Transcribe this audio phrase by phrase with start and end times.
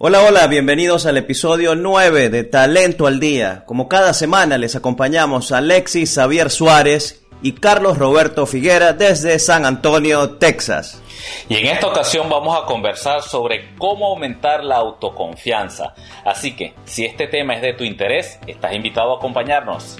[0.00, 3.64] Hola, hola, bienvenidos al episodio 9 de Talento al Día.
[3.66, 10.36] Como cada semana les acompañamos Alexis Xavier Suárez y Carlos Roberto Figuera desde San Antonio,
[10.36, 11.02] Texas.
[11.48, 15.94] Y en esta ocasión vamos a conversar sobre cómo aumentar la autoconfianza.
[16.24, 19.96] Así que, si este tema es de tu interés, estás invitado a acompañarnos.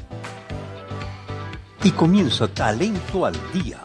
[1.82, 3.78] Y comienza Talento al Día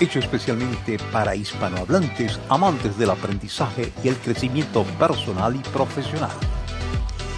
[0.00, 6.36] hecho especialmente para hispanohablantes amantes del aprendizaje y el crecimiento personal y profesional.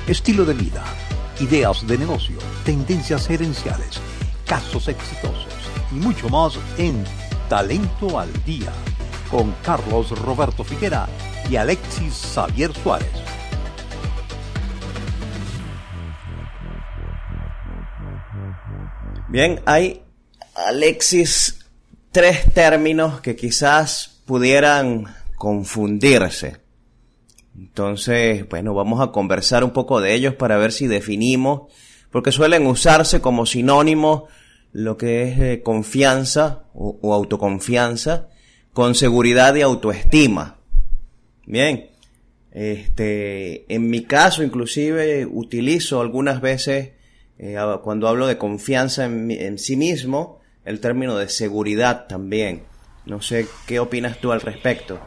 [0.07, 0.85] Estilo de vida,
[1.41, 4.01] ideas de negocio, tendencias gerenciales,
[4.47, 5.47] casos exitosos
[5.93, 7.05] y mucho más en
[7.49, 8.73] Talento al Día
[9.31, 11.09] con Carlos Roberto Figuera
[11.49, 13.09] y Alexis Xavier Suárez.
[19.29, 20.03] Bien, hay
[20.55, 21.68] Alexis
[22.11, 26.57] tres términos que quizás pudieran confundirse.
[27.57, 31.73] Entonces, bueno, vamos a conversar un poco de ellos para ver si definimos,
[32.11, 34.29] porque suelen usarse como sinónimo
[34.73, 38.29] lo que es eh, confianza o, autoconfianza
[38.73, 40.59] con seguridad y autoestima.
[41.47, 41.89] Bien,
[42.53, 46.93] este, en mi caso inclusive utilizo algunas veces
[47.39, 50.39] eh, cuando hablo de confianza en, en sí mismo,
[50.69, 52.65] el término de seguridad también.
[53.07, 54.99] No sé qué opinas tú al respecto.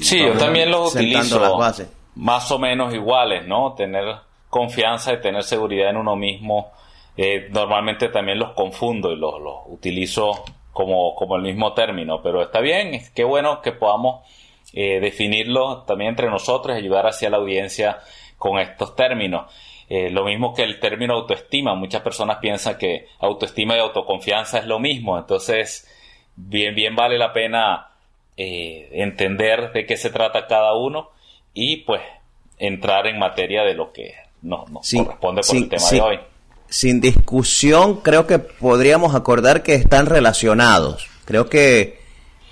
[0.00, 1.88] Sí, yo también lo utilizo las bases.
[2.14, 3.74] más o menos iguales, ¿no?
[3.74, 4.04] Tener
[4.48, 6.72] confianza y tener seguridad en uno mismo.
[7.16, 12.42] Eh, normalmente también los confundo y los, los utilizo como, como el mismo término, pero
[12.42, 14.26] está bien, qué bueno que podamos
[14.72, 17.98] eh, definirlo también entre nosotros y ayudar hacia la audiencia
[18.36, 19.52] con estos términos.
[19.88, 21.74] Eh, lo mismo que el término autoestima.
[21.74, 25.18] Muchas personas piensan que autoestima y autoconfianza es lo mismo.
[25.18, 25.86] Entonces,
[26.36, 27.88] bien, bien vale la pena
[28.36, 31.10] eh, entender de qué se trata cada uno
[31.52, 32.02] y pues
[32.58, 36.18] entrar en materia de lo que nos, corresponde por el tema de hoy.
[36.68, 41.06] Sin discusión, creo que podríamos acordar que están relacionados.
[41.24, 41.98] Creo que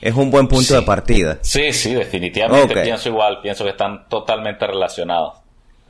[0.00, 1.38] es un buen punto de partida.
[1.42, 5.41] Sí, sí, definitivamente pienso igual, pienso que están totalmente relacionados.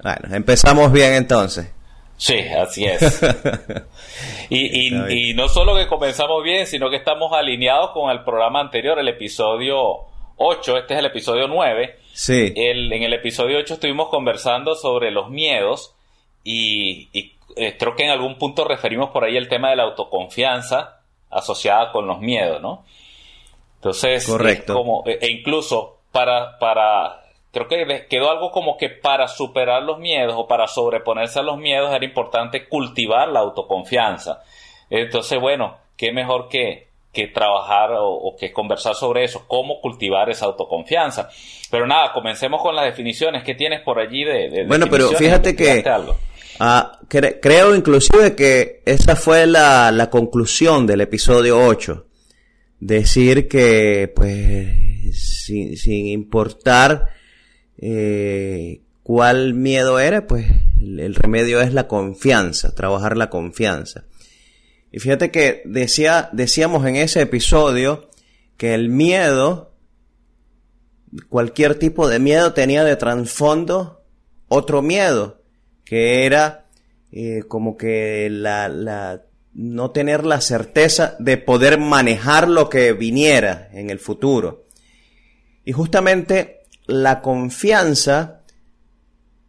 [0.03, 1.71] Bueno, empezamos bien entonces.
[2.17, 3.21] Sí, así es.
[4.51, 9.09] y, no solo que comenzamos bien, sino que estamos alineados con el programa anterior, el
[9.09, 11.99] episodio 8, este es el episodio 9.
[12.13, 12.53] Sí.
[12.55, 15.95] El, en el episodio 8 estuvimos conversando sobre los miedos
[16.45, 17.09] y,
[17.57, 21.93] eh, creo que en algún punto referimos por ahí el tema de la autoconfianza asociada
[21.93, 22.85] con los miedos, ¿no?
[23.77, 24.75] Entonces, Correcto.
[24.75, 27.22] como, e, e incluso para, para
[27.53, 31.59] creo que quedó algo como que para superar los miedos o para sobreponerse a los
[31.59, 34.43] miedos era importante cultivar la autoconfianza.
[34.89, 40.47] Entonces, bueno, qué mejor que, que trabajar o, que conversar sobre eso, cómo cultivar esa
[40.47, 41.29] autoconfianza.
[41.71, 43.45] Pero nada, comencemos con las definiciones.
[43.45, 44.65] ¿Qué tienes por allí de...
[44.67, 45.85] bueno, pero fíjate que...
[46.59, 52.07] Ah, creo inclusive que esa fue la, la conclusión del episodio 8.
[52.79, 54.69] Decir que, pues,
[55.45, 57.09] sin, sin importar
[57.79, 60.47] eh, cuál miedo era, pues
[60.81, 64.05] el, remedio es la confianza, trabajar la confianza.
[64.91, 68.11] Y fíjate que decía, decíamos en ese episodio
[68.57, 69.75] que el miedo,
[71.29, 74.05] cualquier tipo de miedo tenía de trasfondo
[74.49, 75.43] otro miedo,
[75.85, 76.67] que era
[77.11, 79.23] eh, como que la, la,
[79.55, 84.67] no tener la certeza de poder manejar lo que viniera en el futuro.
[85.65, 88.43] Y justamente la confianza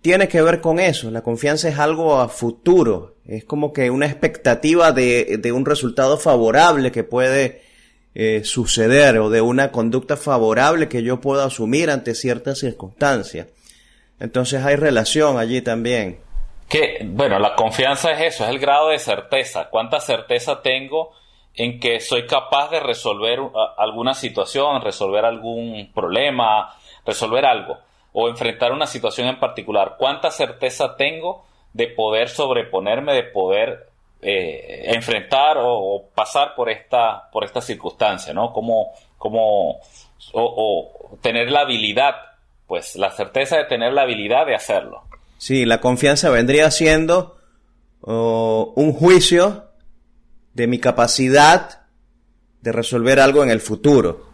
[0.02, 1.10] tiene que ver con eso.
[1.12, 3.16] La confianza es algo a futuro.
[3.26, 7.62] Es como que una expectativa de, un resultado favorable que puede
[8.14, 13.48] eh, suceder o de una conducta favorable que yo pueda asumir ante ciertas circunstancias.
[14.20, 16.20] Entonces hay relación allí también.
[16.68, 19.70] Que, bueno, la confianza es eso, es el grado de certeza.
[19.70, 21.12] ¿Cuánta certeza tengo
[21.56, 23.40] en que soy capaz de resolver
[23.78, 26.76] alguna situación, resolver algún problema,
[27.06, 27.78] resolver algo
[28.14, 33.90] o enfrentar una situación en particular, ¿cuánta certeza tengo de poder sobreponerme, de poder
[34.22, 38.54] eh, enfrentar o, pasar por esta, por esta circunstancia, ¿no?
[38.54, 39.80] Como, como,
[40.32, 42.16] o, tener la habilidad,
[42.68, 45.04] pues la certeza de tener la habilidad de hacerlo.
[45.38, 47.38] Sí, la confianza vendría siendo
[48.06, 49.66] un juicio
[50.54, 51.82] de mi capacidad
[52.62, 54.28] de resolver algo en el futuro.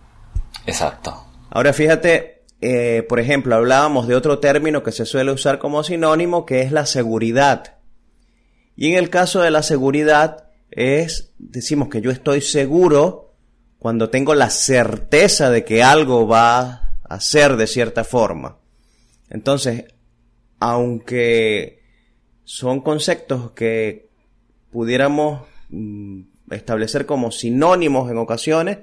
[0.65, 1.25] Exacto.
[1.49, 6.45] Ahora fíjate, eh, por ejemplo, hablábamos de otro término que se suele usar como sinónimo,
[6.45, 7.77] que es la seguridad.
[8.75, 13.33] Y en el caso de la seguridad es, decimos que yo estoy seguro
[13.77, 18.57] cuando tengo la certeza de que algo va a ser de cierta forma.
[19.29, 19.85] Entonces,
[20.59, 21.81] aunque
[22.43, 24.09] son conceptos que
[24.69, 26.21] pudiéramos mm,
[26.51, 28.79] establecer como sinónimos en ocasiones,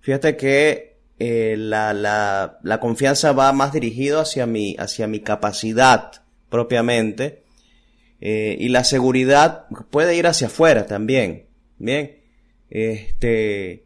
[0.00, 0.89] fíjate que
[1.22, 6.12] eh, la, la, confianza va más dirigido hacia mi, hacia mi capacidad
[6.48, 7.44] propiamente,
[8.22, 11.44] eh, y la seguridad puede ir hacia afuera también,
[11.76, 12.22] bien,
[12.70, 13.84] este,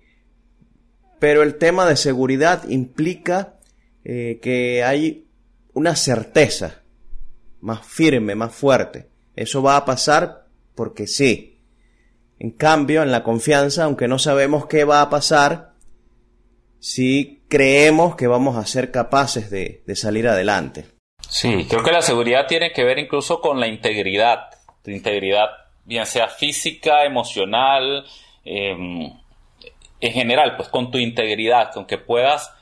[1.18, 3.58] pero el tema de seguridad implica
[4.04, 5.26] eh, que hay
[5.72, 6.82] una certeza
[7.60, 9.08] más firme, más fuerte.
[9.34, 10.46] Eso va a pasar
[10.76, 11.58] porque sí.
[12.38, 15.73] En cambio, en la confianza, aunque no sabemos qué va a pasar,
[16.84, 20.84] sí creemos que vamos a ser capaces de, salir adelante.
[21.26, 24.50] Sí, creo que la seguridad tiene que ver incluso con la integridad.
[24.82, 25.48] Tu integridad,
[25.86, 28.04] bien sea física, emocional,
[28.44, 29.10] em,
[29.98, 32.52] en general, pues con tu integridad, con que puedas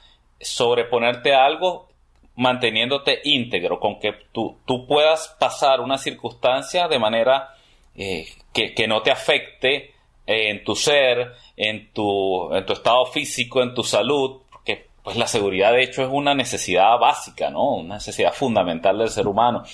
[0.41, 1.89] sobreponerte a algo
[2.37, 7.57] manteniéndote íntegro, con que tú, tú puedas pasar una circunstancia de manera
[7.97, 9.92] eh, que, no te afecte
[10.27, 15.27] en tu ser, en tu, en tu estado físico, en tu salud, porque pues la
[15.27, 17.75] seguridad de hecho es una necesidad básica, ¿no?
[17.75, 19.65] Una necesidad fundamental del ser humano.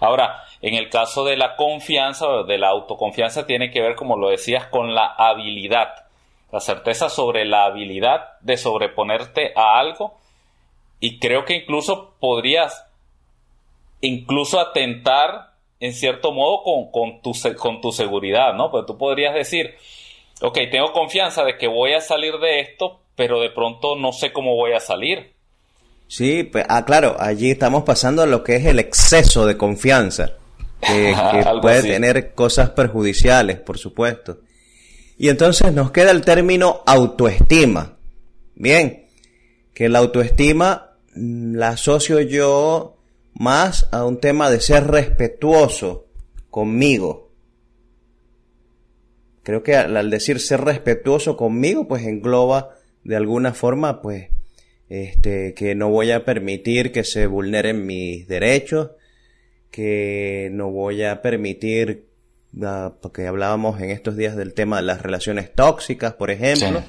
[0.00, 4.16] Ahora, en el caso de la confianza o de la autoconfianza tiene que ver, como
[4.16, 6.06] lo decías, con la habilidad,
[6.52, 10.18] la certeza sobre la habilidad de sobreponerte a algo
[11.00, 12.86] y creo que incluso podrías
[14.00, 15.49] incluso atentar
[15.80, 18.70] en cierto modo con, con, tu, con tu seguridad, ¿no?
[18.70, 19.74] Pues tú podrías decir,
[20.42, 24.32] ok, tengo confianza de que voy a salir de esto, pero de pronto no sé
[24.32, 25.32] cómo voy a salir.
[26.06, 30.32] Sí, pues, ah, claro, allí estamos pasando a lo que es el exceso de confianza,
[30.80, 31.14] que,
[31.62, 34.38] puede tener cosas perjudiciales, por supuesto.
[35.16, 37.96] Y entonces nos queda el término autoestima.
[38.54, 39.06] Bien,
[39.72, 42.96] que la autoestima la asocio yo
[43.40, 46.08] más a un tema de ser respetuoso
[46.50, 47.30] conmigo.
[49.42, 54.28] Creo que al, decir ser respetuoso conmigo, pues engloba de alguna forma, pues,
[54.90, 58.90] este, que no voy a permitir que se vulneren mis derechos,
[59.70, 62.08] que no voy a permitir,
[62.62, 66.84] ah, porque hablábamos en estos días del tema de las relaciones tóxicas, por ejemplo.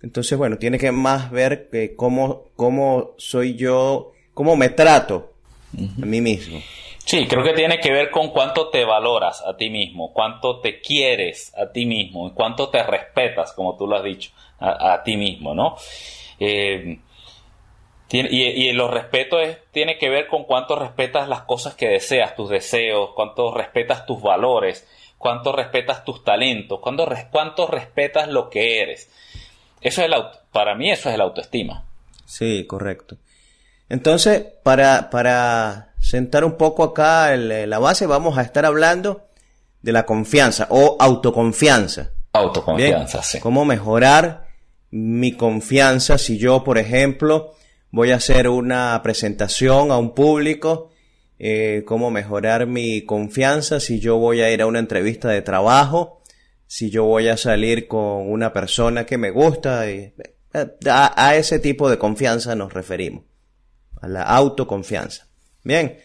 [0.00, 5.29] Entonces, bueno, tiene que más ver que cómo, cómo soy yo, cómo me trato
[5.76, 6.60] a mí mismo.
[7.04, 10.80] Sí, creo que tiene que ver con cuánto te valoras a ti mismo, cuánto te
[10.80, 14.30] quieres a ti mismo y cuánto te respetas, como tú lo has dicho,
[14.60, 15.76] a, ti mismo, ¿no?
[16.38, 16.98] Eh,
[18.12, 19.40] y, y, los respetos
[19.70, 24.20] tiene que ver con cuánto respetas las cosas que deseas, tus deseos, cuánto respetas tus
[24.20, 24.86] valores,
[25.16, 29.10] cuánto respetas tus talentos, cuánto, cuánto respetas lo que eres.
[29.80, 30.14] Eso es el
[30.52, 31.84] para mí eso es el autoestima.
[32.24, 33.16] Sí, correcto.
[33.90, 39.28] Entonces, para, para sentar un poco acá la base, vamos a estar hablando
[39.82, 42.12] de la confianza o autoconfianza.
[42.32, 43.40] Autoconfianza, sí.
[43.40, 44.46] Cómo mejorar
[44.90, 47.52] mi confianza si yo, por ejemplo,
[47.90, 50.90] voy a hacer una presentación a un público,
[51.38, 56.22] eh, cómo mejorar mi confianza si yo voy a ir a una entrevista de trabajo,
[56.66, 59.90] si yo voy a salir con una persona que me gusta.
[59.90, 60.12] Y,
[60.86, 63.24] a, ese tipo de confianza nos referimos,
[64.00, 65.26] a la autoconfianza.
[65.62, 65.98] Bien.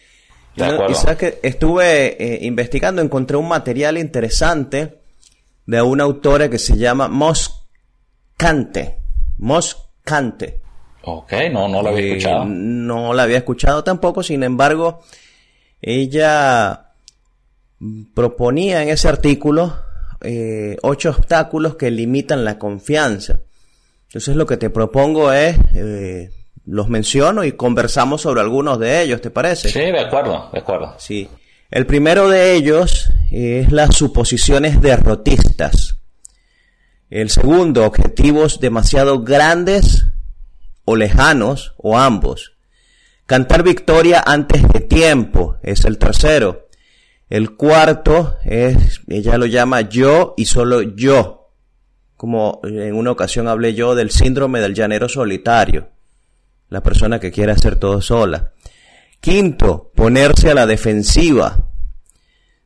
[0.54, 5.00] Quizás que estuve eh, investigando, encontré un material interesante
[5.66, 9.00] de una autora que se llama Moscante.
[9.38, 10.60] Moscante.
[11.02, 12.44] Ok, no, no la había eh, escuchado.
[12.46, 15.02] no la había escuchado tampoco, sin embargo,
[15.82, 16.94] ella
[18.14, 19.76] proponía en ese artículo
[20.22, 23.40] eh, ocho obstáculos que limitan la confianza.
[24.08, 25.58] Entonces lo que te propongo es,
[26.66, 29.68] los menciono y conversamos sobre algunos de ellos, ¿te parece?
[29.68, 30.94] Sí, de acuerdo, de acuerdo.
[30.98, 31.28] Sí.
[31.70, 35.98] El primero de ellos es las suposiciones derrotistas.
[37.08, 40.06] El segundo, objetivos demasiado grandes
[40.84, 42.56] o lejanos o ambos.
[43.26, 46.68] Cantar victoria antes de tiempo es el tercero.
[47.28, 51.50] El cuarto es, ella lo llama yo y solo yo.
[52.16, 55.88] Como en una ocasión hablé yo del síndrome del llanero solitario.
[56.68, 58.52] La persona que quiere hacer todo sola.
[59.20, 61.68] Quinto, ponerse a la defensiva.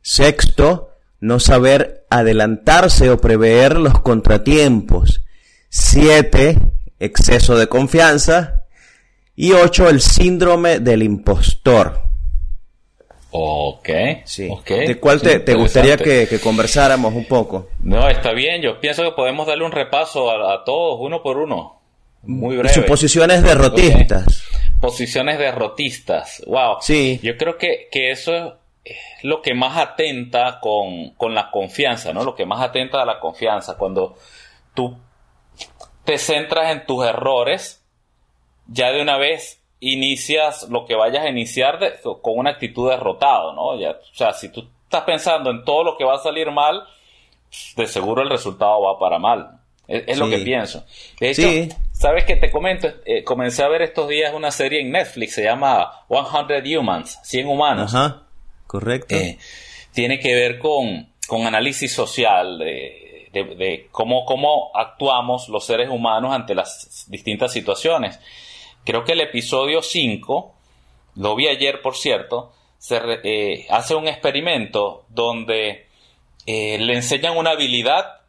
[0.01, 5.21] Sexto, no saber adelantarse o prever los contratiempos.
[5.69, 6.59] Siete,
[6.99, 8.65] exceso de confianza.
[9.35, 12.11] Y ocho, el síndrome del impostor.
[13.31, 13.89] Ok.
[14.25, 14.49] Sí.
[14.67, 17.69] ¿De cuál te, gustaría que, conversáramos un poco?
[17.79, 18.61] No, está bien.
[18.61, 21.80] Yo pienso que podemos darle un repaso a, todos, uno por uno.
[22.23, 22.73] Muy breve.
[22.73, 24.43] Suposiciones derrotistas.
[24.79, 26.43] posiciones derrotistas.
[26.45, 26.77] Wow.
[26.81, 27.19] Sí.
[27.23, 32.23] Yo creo que, que eso es lo que más atenta con, con, la confianza, ¿no?
[32.23, 33.77] Lo que más atenta a la confianza.
[33.77, 34.17] Cuando
[34.73, 34.97] tú
[36.03, 37.83] te centras en tus errores,
[38.67, 43.79] ya de una vez inicias lo que vayas a iniciar con una actitud derrotado, ¿no?
[43.79, 46.83] Ya, o sea, si tú estás pensando en todo lo que va a salir mal,
[47.75, 49.57] de seguro el resultado va para mal.
[49.87, 50.85] Es, lo que pienso.
[51.19, 52.91] De hecho, ¿sabes qué te comento?
[53.05, 57.47] Eh, comencé a ver estos días una serie en Netflix, se llama 100 Humans, 100
[57.47, 57.93] humanos.
[57.93, 58.23] Ajá,
[58.65, 59.13] correcto.
[59.13, 59.37] Eh,
[59.93, 66.33] tiene que ver con, con análisis social, de, de, cómo, cómo actuamos los seres humanos
[66.33, 68.19] ante las distintas situaciones.
[68.83, 70.55] Creo que el episodio 5,
[71.17, 75.85] lo vi ayer por cierto, se eh, hace un experimento donde
[76.47, 78.20] le enseñan una habilidad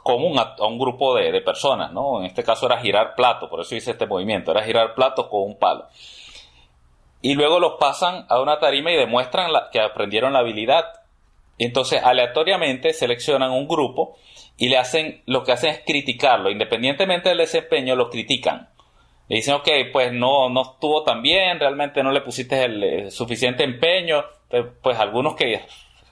[0.00, 2.20] común a, un grupo de, personas, ¿no?
[2.20, 5.42] En este caso era girar platos, por eso hice este movimiento, era girar platos con
[5.42, 5.86] un palo.
[7.20, 10.86] Y luego los pasan a una tarima y demuestran que aprendieron la habilidad.
[11.58, 14.16] Entonces aleatoriamente seleccionan un grupo
[14.56, 18.68] y le hacen, lo que hacen es criticarlo, independientemente del desempeño, lo critican.
[19.28, 23.10] Le dicen, ok, pues no, no estuvo tan bien, realmente no le pusiste el, el
[23.12, 24.24] suficiente empeño.
[24.82, 25.62] Pues algunos que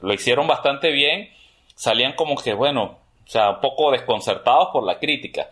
[0.00, 1.30] lo hicieron bastante bien,
[1.74, 2.98] salían como que, bueno,
[3.30, 5.50] o sea, un poco desconcertados por la crítica.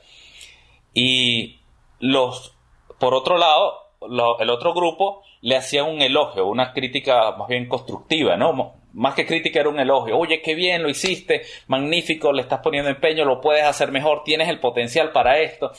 [0.93, 1.61] Y
[2.01, 2.53] los,
[2.99, 3.93] por otro lado,
[4.41, 8.75] el otro grupo le hacía un elogio, una crítica más bien constructiva, ¿no?
[8.95, 10.19] Más que crítica era un elogio.
[10.19, 14.49] Oye, qué bien lo hiciste, magnífico, le estás poniendo empeño, lo puedes hacer mejor, tienes
[14.49, 15.71] el potencial para esto.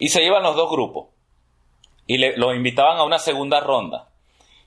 [0.00, 1.06] Y se llevan los dos grupos.
[2.08, 4.08] Y le, los invitaban a una segunda ronda.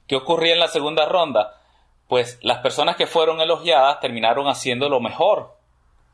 [0.07, 1.59] ¿Qué ocurría en la segunda ronda?
[2.07, 5.59] Pues las personas que fueron elogiadas terminaron haciendo lo mejor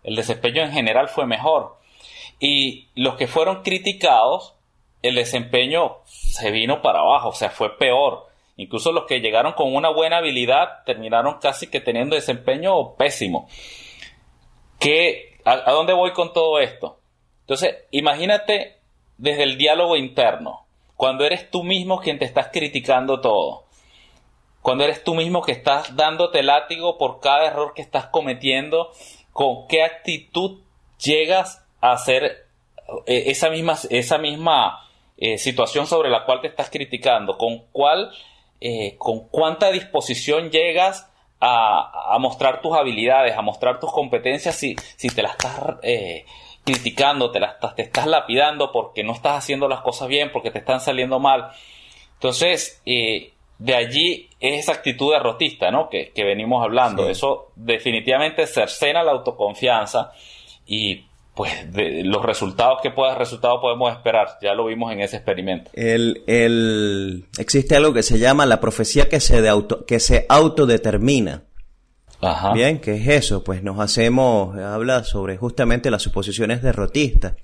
[0.08, 1.76] el desempeño en general fue mejor.
[2.40, 4.56] Y los que fueron criticados,
[5.02, 8.28] el desempeño se vino para abajo, o sea, fue peor.
[8.56, 13.50] Incluso los que llegaron con una buena habilidad terminaron casi que teniendo desempeño pésimo.
[14.80, 17.02] ¿Qué, a, dónde voy con todo esto?
[17.42, 18.78] Entonces, imagínate
[19.18, 23.66] desde el diálogo interno, cuando eres tú mismo quien te estás criticando todo,
[24.62, 28.92] cuando eres tú mismo que estás dándote látigo por cada error que estás cometiendo
[29.38, 30.62] con qué actitud
[30.98, 32.48] llegas a hacer
[33.06, 38.10] eh, esa misma, esa misma eh, situación sobre la cual te estás criticando, con cuál,
[38.60, 41.08] eh, con cuánta disposición llegas
[41.40, 45.54] a, mostrar tus habilidades, a mostrar tus competencias si, si te las estás
[46.64, 47.40] criticando, te,
[47.76, 51.52] te estás lapidando porque no estás haciendo las cosas bien, porque te están saliendo mal.
[52.16, 52.82] Entonces,
[53.60, 55.90] de allí es esa actitud derrotista, ¿no?
[55.90, 57.10] Que, venimos hablando.
[57.10, 60.12] Eso definitivamente cercena la autoconfianza
[60.66, 64.28] y pues de los resultados que pueda resultado podemos esperar.
[64.42, 65.72] Ya lo vimos en ese experimento.
[65.74, 70.26] El, el, existe algo que se llama la profecía que se, de auto, que se
[70.30, 71.44] autodetermina.
[72.22, 72.54] Ajá.
[72.54, 73.44] Bien, ¿qué es eso?
[73.44, 77.36] Pues nos hacemos, habla sobre justamente las suposiciones derrotistas.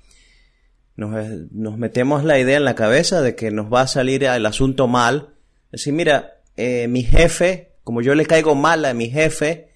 [0.96, 1.14] Nos,
[1.52, 4.88] nos metemos la idea en la cabeza de que nos va a salir el asunto
[4.88, 5.33] mal
[5.74, 9.70] Decir, mira, eh, mi jefe, como yo le caigo mal a mi jefe,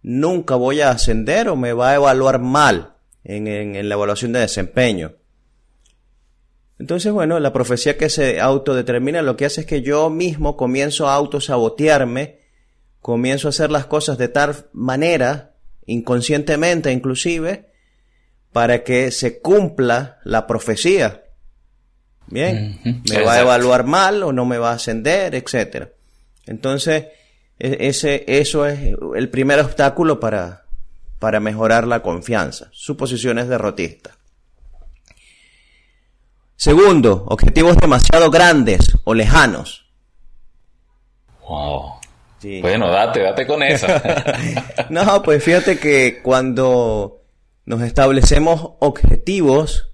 [0.00, 5.16] nunca voy a ascender o me va a evaluar mal en, la evaluación de desempeño.
[6.78, 11.08] Entonces, bueno, la profecía que se autodetermina lo que hace es que yo mismo comienzo
[11.08, 12.38] a autosabotearme,
[13.00, 17.70] comienzo a hacer las cosas de tal manera, inconscientemente inclusive,
[18.50, 21.23] para que se cumpla la profecía.
[22.26, 25.90] Bien, me va a evaluar mal o no me va a ascender, etcétera.
[26.46, 27.06] Entonces,
[27.58, 28.80] e, ese, eso es
[29.16, 30.64] el primer obstáculo para,
[31.18, 32.68] para mejorar la confianza.
[32.72, 34.14] Suposiciones derrotistas.
[36.56, 39.86] Segundo, objetivos demasiado grandes o lejanos.
[41.46, 41.94] Wow.
[42.60, 44.02] Bueno, date, date con esa.
[44.90, 47.22] no, pues fíjate que cuando
[47.64, 49.93] nos establecemos objetivos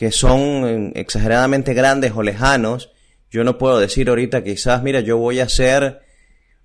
[0.00, 2.90] que son exageradamente grandes o lejanos,
[3.30, 6.00] yo no puedo decir ahorita quizás, mira, yo voy a ser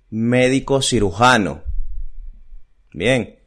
[0.08, 1.62] médico cirujano.
[2.94, 3.38] Bien.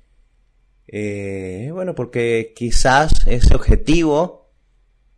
[0.85, 4.51] Eh, bueno, porque quizás ese objetivo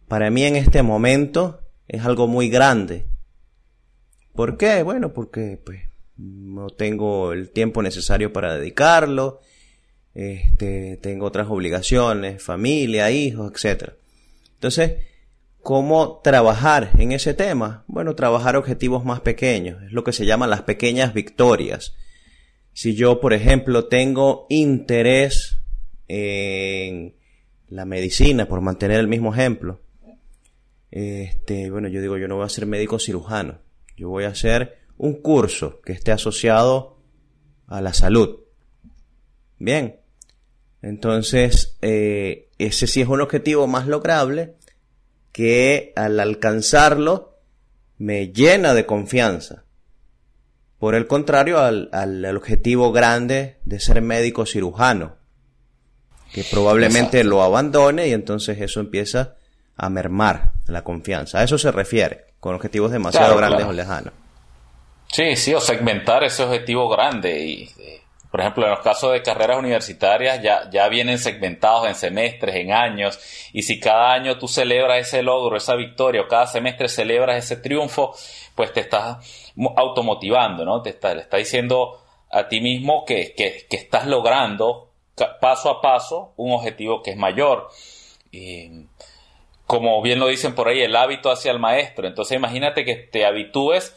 [0.08, 1.60] para mí en este momento
[1.90, 3.04] es algo muy grande.
[4.34, 4.84] ¿Por qué?
[4.84, 5.82] Bueno, porque pues
[6.16, 9.42] no tengo el tiempo necesario para dedicarlo,
[10.14, 13.96] este, tengo otras obligaciones, familia, hijos, etcétera.
[14.62, 14.98] Entonces,
[15.64, 17.84] ¿cómo trabajar en ese tema?
[17.88, 21.96] Bueno, trabajar objetivos más pequeños, es lo que se llaman las pequeñas victorias.
[22.72, 25.58] Si yo, por ejemplo, tengo interés
[26.08, 27.16] en
[27.70, 29.82] la medicina, por mantener el mismo ejemplo,
[30.92, 33.58] este, bueno, yo digo, yo no voy a ser médico cirujano,
[33.98, 37.00] yo voy a hacer un curso que esté asociado
[37.66, 38.42] a la salud.
[39.58, 40.01] Bien,
[40.82, 44.56] entonces, eh, ese sí es un objetivo más lograble
[45.32, 47.38] que al alcanzarlo
[47.98, 49.64] me llena de confianza.
[50.80, 55.18] Por el contrario al, al, objetivo grande de ser médico cirujano,
[56.34, 59.36] que probablemente lo abandone y entonces eso empieza
[59.78, 61.40] a mermar la confianza.
[61.40, 64.14] A eso se refiere, con objetivos demasiado grandes o lejanos.
[65.12, 67.70] Sí, sí, o segmentar ese objetivo grande y
[68.32, 72.72] por ejemplo, en los casos de carreras universitarias ya, ya vienen segmentados en semestres, en
[72.72, 73.20] años,
[73.52, 77.58] y si cada año tú celebras ese logro, esa victoria, o cada semestre celebras ese
[77.58, 78.16] triunfo,
[78.56, 80.82] pues te estás automotivando, ¿no?
[80.82, 84.92] Te está, le está diciendo a ti mismo que, que, que estás logrando
[85.42, 87.68] paso a paso un objetivo que es mayor.
[88.32, 88.86] Y
[89.68, 92.08] como bien lo dicen por ahí, el hábito hacia el maestro.
[92.08, 93.96] Entonces imagínate que te habitúes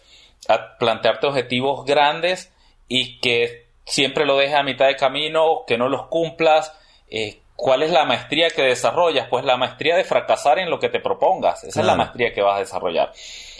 [0.48, 2.52] a plantearte objetivos grandes
[2.88, 6.72] y que siempre lo dejes a mitad de camino, que no los cumplas.
[7.10, 9.28] Eh, ¿Cuál es la maestría que desarrollas?
[9.28, 11.62] Pues la maestría de fracasar en lo que te propongas.
[11.64, 13.12] Esa es la maestría que vas a desarrollar.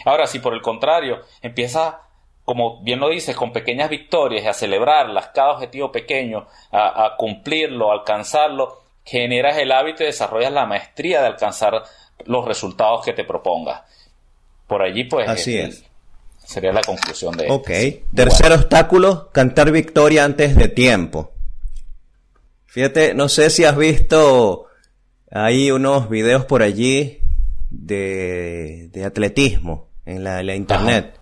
[0.05, 1.95] Ahora, si por el contrario empiezas,
[2.45, 7.91] como bien lo dices, con pequeñas victorias y a celebrarlas, cada objetivo pequeño, a, cumplirlo,
[7.91, 11.85] a alcanzarlo, generas el hábito y desarrollas la maestría de alcanzar
[12.25, 13.83] los resultados que te propongas.
[14.67, 15.29] Por allí, pues.
[15.29, 15.85] Así es.
[16.45, 17.71] Sería la conclusión de Ok.
[18.15, 21.33] Tercer obstáculo, cantar victoria antes de tiempo.
[22.67, 24.67] Fíjate, no sé si has visto,
[25.31, 27.21] hay unos videos por allí
[27.71, 31.21] de, de atletismo en la, internet.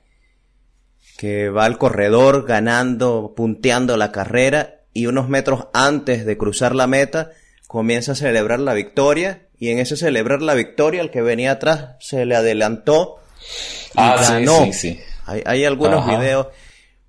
[1.17, 6.87] Que va al corredor ganando, punteando la carrera y unos metros antes de cruzar la
[6.87, 7.31] meta
[7.67, 11.97] comienza a celebrar la victoria y en ese celebrar la victoria el que venía atrás
[12.00, 13.19] se le adelantó
[13.95, 14.64] y ah, ganó.
[14.64, 16.49] Sí, sí, hay, algunos videos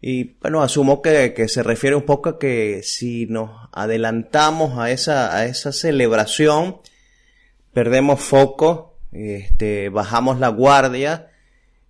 [0.05, 5.35] y bueno, asumo que, se refiere un poco a que si nos adelantamos a esa,
[5.35, 6.81] a esa celebración,
[7.71, 11.31] perdemos foco, este, bajamos la guardia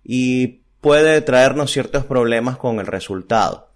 [0.04, 3.70] y puede traernos ciertos problemas con el resultado.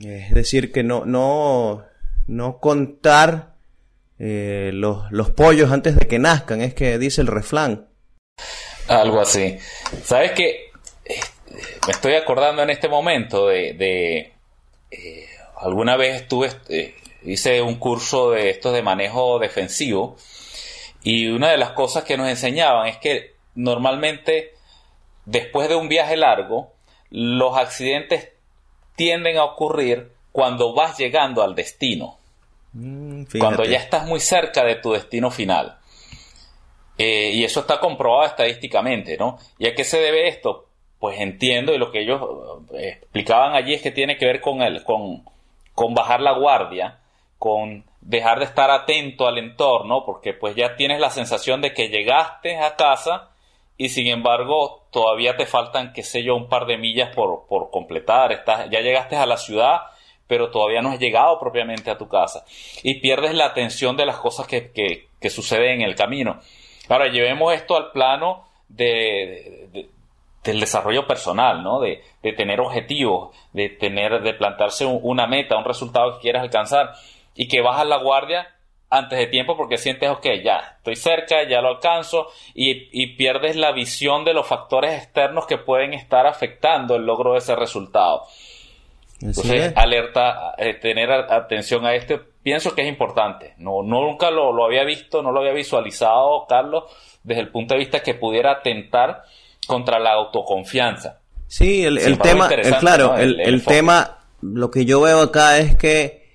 [0.00, 1.82] Es decir, que no, no,
[2.26, 3.54] no contar
[4.18, 7.88] eh, los, los pollos antes de que nazcan, es que dice el refrán.
[8.88, 9.56] Algo así.
[10.04, 10.66] ¿Sabes que
[11.86, 14.32] me estoy acordando en este momento de,
[14.90, 20.16] eh, alguna vez estuve, eh, hice un curso de estos de manejo defensivo
[21.02, 24.54] y una de las cosas que nos enseñaban es que normalmente
[25.24, 26.72] después de un viaje largo
[27.10, 28.30] los accidentes
[28.96, 32.18] tienden a ocurrir cuando vas llegando al destino,
[32.72, 35.78] mm, cuando ya estás muy cerca de tu destino final.
[36.98, 39.38] Eh, y eso está comprobado estadísticamente, ¿no?
[39.58, 40.66] ¿Y a qué se debe esto?
[40.98, 42.20] Pues entiendo y lo que ellos
[42.74, 45.24] eh, explicaban allí es que tiene que ver con, el, con,
[45.74, 46.98] con bajar la guardia,
[47.38, 51.88] con dejar de estar atento al entorno, porque pues ya tienes la sensación de que
[51.88, 53.30] llegaste a casa
[53.76, 57.70] y sin embargo todavía te faltan, qué sé yo, un par de millas por, por
[57.70, 59.82] completar, Estás, ya llegaste a la ciudad,
[60.26, 62.44] pero todavía no has llegado propiamente a tu casa
[62.82, 66.40] y pierdes la atención de las cosas que, que, que suceden en el camino.
[66.88, 69.88] Ahora, llevemos esto al plano de,
[70.46, 71.80] del desarrollo personal, ¿no?
[71.80, 76.92] De, de, tener objetivos, de tener, de plantarse una meta, un resultado que quieras alcanzar
[77.34, 78.48] y que bajas la guardia
[78.88, 83.56] antes de tiempo porque sientes, ok, ya estoy cerca, ya lo alcanzo y, y pierdes
[83.56, 88.24] la visión de los factores externos que pueden estar afectando el logro de ese resultado.
[89.20, 93.54] Entonces, alerta, eh, tener atención a esto, pienso que es importante.
[93.56, 96.84] No, nunca lo, lo había visto, no lo había visualizado, Carlos,
[97.22, 99.24] desde el punto de vista que pudiera atentar
[99.66, 101.20] contra la autoconfianza.
[101.48, 102.48] Sí, el, tema,
[102.80, 106.26] claro, el, tema, lo que yo veo acá es que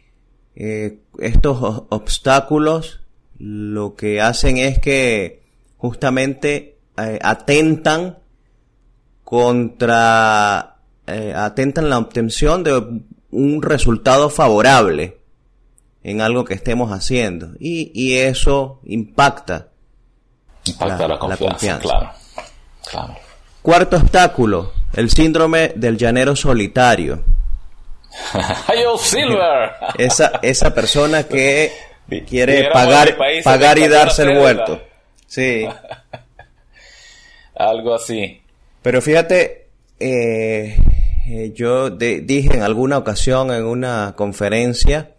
[0.56, 3.02] eh, estos obstáculos
[3.38, 5.44] lo que hacen es que
[5.78, 8.20] justamente eh, atentan
[9.24, 15.18] contra, eh, atentan la obtención de un resultado favorable
[16.04, 19.70] en algo que estemos haciendo y, y eso impacta,
[20.66, 22.14] impacta la, confianza,
[22.90, 23.16] Claro.
[23.62, 27.24] Cuarto obstáculo, el síndrome del llanero solitario.
[29.00, 29.72] Silver.
[29.98, 31.72] esa, esa persona que
[32.28, 34.82] quiere pagar, pagar y darse el muerto.
[35.28, 35.66] Sí.
[37.56, 38.42] Algo así.
[38.82, 39.68] Pero fíjate,
[40.00, 40.78] eh,
[41.30, 45.12] eh, yo dije en alguna ocasión en una conferencia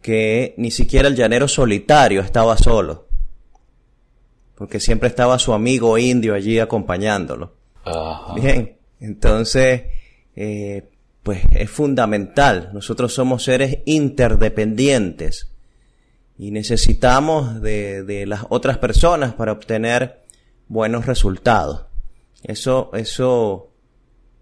[0.00, 3.06] que ni siquiera el llanero solitario estaba solo.
[4.54, 7.55] porque siempre estaba su amigo indio allí acompañándolo.
[8.34, 9.84] Bien, entonces,
[10.34, 10.88] eh,
[11.22, 12.70] pues es fundamental.
[12.72, 15.52] Nosotros somos seres interdependientes
[16.38, 20.22] y necesitamos de, de las otras personas para obtener
[20.68, 21.86] buenos resultados.
[22.42, 23.70] Eso, eso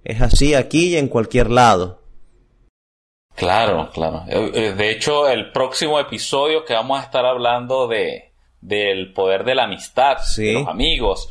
[0.04, 2.02] es así aquí y en cualquier lado.
[3.35, 4.24] Claro, claro.
[4.28, 9.44] Eh, eh, de hecho, el próximo episodio que vamos a estar hablando de del poder
[9.44, 11.28] de la amistad, de los amigos,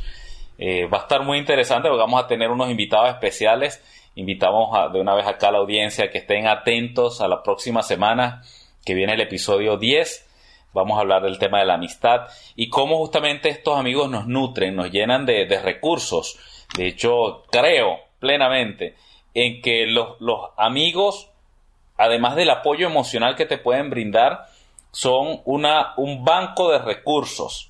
[0.65, 3.83] eh, va a estar muy interesante porque vamos a tener unos invitados especiales.
[4.15, 8.43] Invitamos de una vez acá a la audiencia que estén atentos a la próxima semana
[8.85, 10.29] que viene el episodio 10
[10.71, 14.73] vamos a hablar del tema de la amistad y cómo justamente estos amigos nos nutren,
[14.73, 16.39] nos llenan de, recursos.
[16.77, 18.95] De hecho, creo plenamente
[19.33, 20.17] en que los,
[20.57, 21.29] amigos,
[21.97, 24.47] además del apoyo emocional que te pueden brindar,
[24.91, 27.69] son una, un banco de recursos.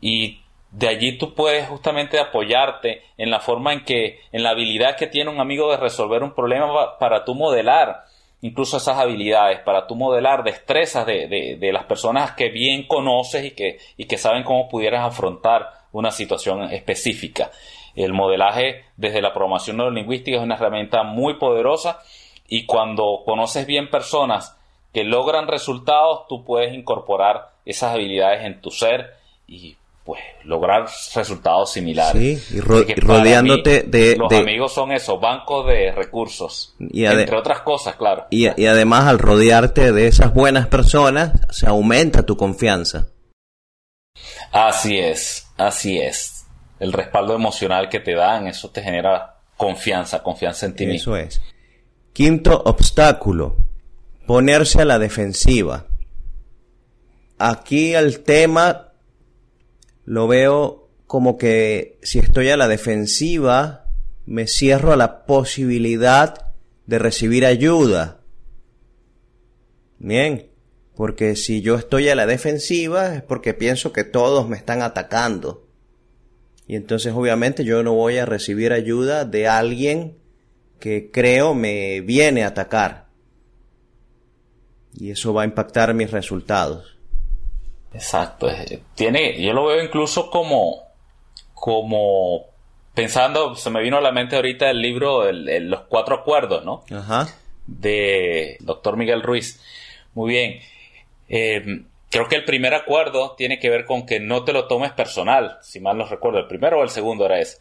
[0.00, 0.39] Y
[0.70, 5.06] de allí tú puedes justamente apoyarte en la forma en que, en la habilidad que
[5.06, 8.04] tiene un amigo de resolver un problema para tú modelar
[8.42, 13.50] incluso esas habilidades para tu modelar destrezas de, de, las personas que bien conoces y
[13.52, 17.50] que, y que saben cómo pudieras afrontar una situación específica.
[17.94, 22.00] El modelaje desde la programación neurolingüística es una herramienta muy poderosa
[22.48, 24.56] y cuando conoces bien personas
[24.92, 29.14] que logran resultados, tú puedes incorporar esas habilidades en tu ser
[29.46, 32.42] y pues lograr resultados similares.
[32.42, 34.16] Sí, y, rodeándote de...
[34.16, 38.26] Los amigos son esos, bancos de recursos, y entre otras cosas, claro.
[38.30, 43.08] Y, y además al rodearte de esas buenas personas, se aumenta tu confianza.
[44.52, 46.46] Así es, así es.
[46.78, 51.14] El respaldo emocional que te dan, eso te genera confianza, confianza en ti mismo.
[51.16, 51.42] Eso es.
[52.14, 53.56] Quinto obstáculo,
[54.26, 55.86] ponerse a la defensiva.
[57.38, 58.89] Aquí el tema
[60.10, 63.86] lo veo como que si estoy a la defensiva,
[64.26, 66.52] me cierro a la posibilidad
[66.86, 68.20] de recibir ayuda.
[70.00, 70.50] Bien,
[70.96, 75.68] porque si yo estoy a la defensiva es porque pienso que todos me están atacando.
[76.66, 80.18] Y entonces obviamente yo no voy a recibir ayuda de alguien
[80.80, 83.10] que creo me viene a atacar.
[84.92, 86.99] Y eso va a impactar mis resultados.
[87.92, 88.48] Exacto.
[88.94, 90.84] Tiene, yo lo veo incluso como,
[91.54, 92.46] como
[92.94, 96.84] pensando, se me vino a la mente ahorita el libro Los Cuatro Acuerdos, ¿no?
[96.94, 97.28] Ajá.
[97.66, 99.60] De doctor Miguel Ruiz.
[100.14, 100.60] Muy bien.
[101.28, 104.92] Eh, creo que el primer acuerdo tiene que ver con que no te lo tomes
[104.92, 106.38] personal, si mal no recuerdo.
[106.38, 107.58] El primero o el segundo era ese.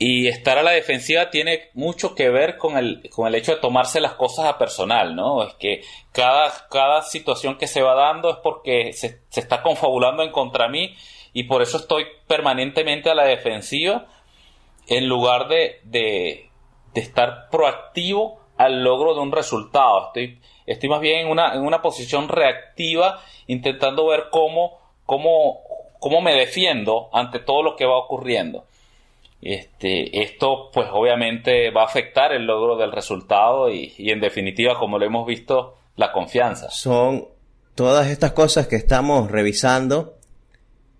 [0.00, 3.60] Y estar a la defensiva tiene mucho que ver con el, con el hecho de
[3.60, 5.42] tomarse las cosas a personal, ¿no?
[5.42, 5.82] Es que
[6.12, 10.94] cada, cada situación que se va dando es porque se, está confabulando en contra mí
[11.32, 14.06] y por eso estoy permanentemente a la defensiva
[14.86, 16.48] en lugar de, de,
[16.94, 20.06] de estar proactivo al logro de un resultado.
[20.06, 25.60] Estoy, estoy más bien en una, en una posición reactiva intentando ver cómo, cómo,
[25.98, 28.67] cómo me defiendo ante todo lo que va ocurriendo.
[29.40, 34.98] Este, esto pues obviamente va a afectar el logro del resultado y, en definitiva, como
[34.98, 36.70] lo hemos visto, la confianza.
[36.70, 37.26] Son
[37.74, 40.16] todas estas cosas que estamos revisando,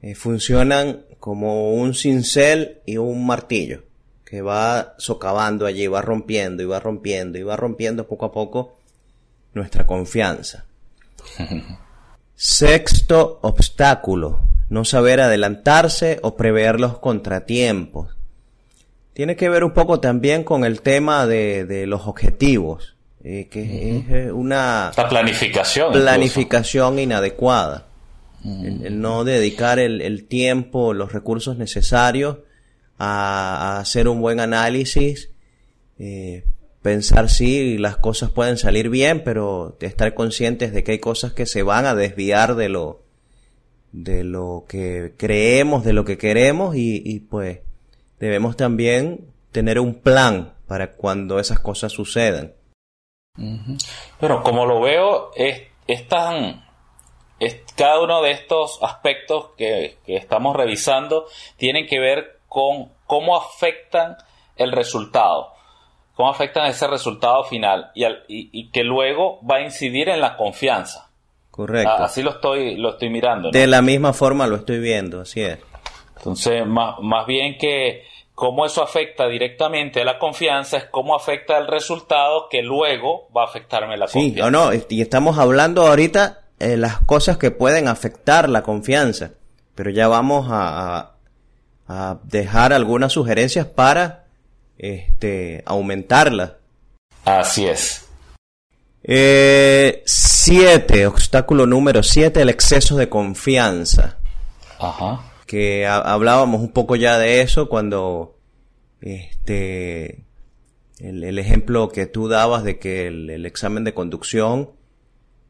[0.02, 3.82] eh, funcionan como un cincel y un martillo
[4.24, 8.76] que va socavando allí, va rompiendo y va rompiendo y va rompiendo poco a poco
[9.54, 10.66] nuestra confianza.
[12.36, 18.17] Sexto obstáculo, no saber adelantarse o prever los contratiempos
[19.18, 24.30] tiene que ver un poco también con el tema de, los objetivos, eh, que es
[24.30, 27.88] una planificación, planificación inadecuada.
[28.44, 32.36] el, no dedicar el, tiempo, los recursos necesarios
[32.96, 35.30] a, hacer un buen análisis,
[35.98, 36.44] eh,
[36.80, 41.46] pensar si las cosas pueden salir bien, pero estar conscientes de que hay cosas que
[41.46, 43.02] se van a desviar de lo,
[43.90, 47.58] de lo que creemos, de lo que queremos y, y pues
[48.18, 52.52] debemos también tener un plan para cuando esas cosas sucedan.
[54.20, 56.64] Pero como lo veo, es, tan,
[57.38, 61.26] es, cada uno de estos aspectos que, estamos revisando
[61.56, 64.16] tienen que ver con cómo afectan
[64.56, 65.52] el resultado,
[66.14, 71.10] cómo afectan ese resultado final y, y, que luego va a incidir en la confianza.
[71.50, 72.04] Correcto.
[72.04, 73.50] así lo estoy, lo estoy mirando.
[73.50, 75.58] De la misma forma lo estoy viendo, así es.
[76.28, 78.04] Entonces, más, más bien que
[78.38, 83.42] cómo eso afecta directamente a la confianza es cómo afecta el resultado que luego va
[83.42, 84.34] a afectarme la confianza.
[84.34, 89.32] Sí, o no, y estamos hablando ahorita de las cosas que pueden afectar la confianza,
[89.74, 91.14] pero ya vamos a,
[92.24, 94.26] dejar algunas sugerencias para
[94.76, 96.58] este, aumentarla.
[97.24, 98.06] Así es.
[99.02, 104.18] Eh, siete, obstáculo número siete, el exceso de confianza.
[104.78, 105.27] Ajá.
[105.48, 108.38] Que hablábamos un poco ya de eso cuando
[109.00, 110.24] este
[111.00, 114.70] el, ejemplo que tú dabas de que el, examen de conducción,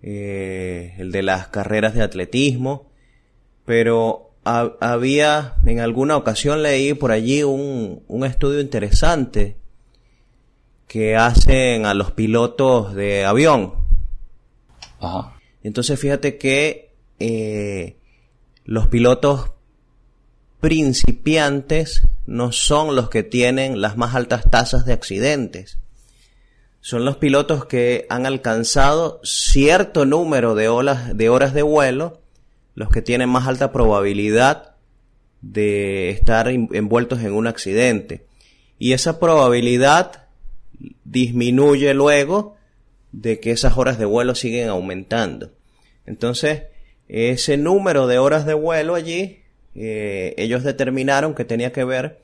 [0.03, 2.91] eh, el de las carreras de atletismo,
[3.65, 9.57] pero había, en alguna ocasión leí por allí un, un estudio interesante
[10.87, 13.75] que hacen a los pilotos de avión.
[15.01, 15.39] Ajá.
[15.63, 17.97] Entonces fíjate que eh,
[18.65, 19.51] los pilotos
[20.61, 25.79] principiantes no son los que tienen las más altas tasas de accidentes.
[26.81, 31.15] Son los pilotos que han alcanzado cierto número de, horas
[31.55, 32.21] de vuelo
[32.75, 34.77] los que tienen más alta probabilidad
[35.41, 38.27] de estar envueltos en un accidente.
[38.79, 40.27] Y esa probabilidad
[41.05, 42.57] disminuye luego
[43.11, 45.51] de que esas horas de vuelo siguen aumentando.
[46.07, 46.65] Entonces,
[47.09, 49.41] ese número de horas de vuelo allí
[49.75, 52.21] eh, ellos determinaron que tenía que ver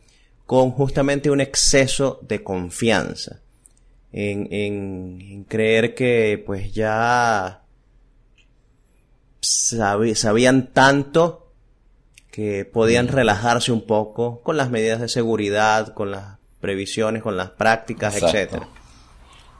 [0.46, 3.40] con justamente un exceso de confianza.
[4.12, 7.62] En, creer que pues ya
[9.40, 11.50] sabían tanto
[12.30, 13.10] que podían mm.
[13.10, 18.68] relajarse un poco con las medidas de seguridad, con las previsiones, con las prácticas, etcétera.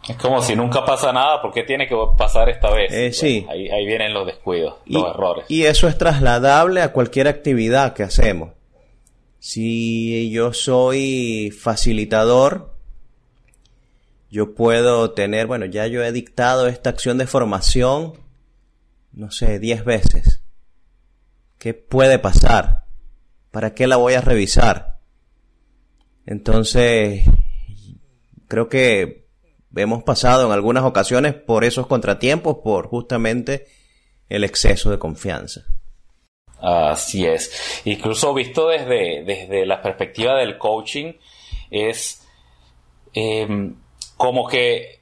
[0.08, 2.92] Es como si nunca pasa nada, ¿por qué tiene que pasar esta vez?
[2.92, 3.46] Eh, sí.
[3.48, 5.46] Ahí, ahí, vienen los descuidos, los errores.
[5.48, 8.50] Y eso es trasladable a cualquier actividad que hacemos.
[9.38, 12.74] Si yo soy facilitador,
[14.30, 18.14] yo puedo tener, bueno, ya yo he dictado esta acción de formación,
[19.12, 20.42] no sé, 10 veces.
[21.58, 22.84] ¿Qué puede pasar?
[23.50, 24.98] ¿Para qué la voy a revisar?
[26.26, 27.24] Entonces,
[28.48, 29.23] creo que
[29.76, 33.66] hemos pasado en algunas ocasiones por esos contratiempos, por justamente
[34.28, 35.62] el exceso de confianza.
[36.60, 37.82] Así es.
[37.84, 41.12] Incluso visto desde, desde la perspectiva del coaching,
[41.70, 42.26] es
[43.12, 43.76] em,
[44.16, 45.00] como que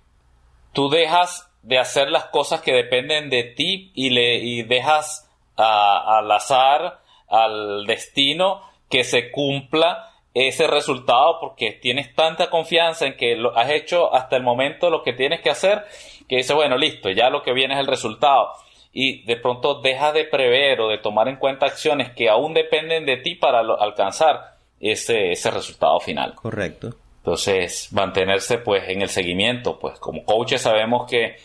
[0.73, 6.31] tú dejas de hacer las cosas que dependen de ti y, le, y dejas al
[6.33, 13.57] azar, al destino, que se cumpla ese resultado porque tienes tanta confianza en que lo
[13.57, 15.85] has hecho hasta el momento lo que tienes que hacer
[16.33, 18.53] que dices, bueno, listo, ya lo que viene es el resultado.
[18.91, 23.05] Y de pronto dejas de prever o de tomar en cuenta acciones que aún dependen
[23.05, 26.35] de ti para alcanzar ese, ese resultado final.
[26.35, 26.95] Correcto.
[27.19, 31.37] Entonces, mantenerse pues en el seguimiento, pues como coaches sabemos que